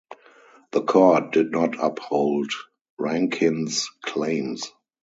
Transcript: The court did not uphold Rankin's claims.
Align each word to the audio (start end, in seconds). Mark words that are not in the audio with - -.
The 0.71 0.81
court 0.81 1.31
did 1.31 1.51
not 1.51 1.75
uphold 1.79 2.51
Rankin's 2.97 3.87
claims. 4.03 4.65